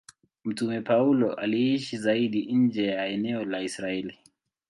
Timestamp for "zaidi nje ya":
1.97-3.05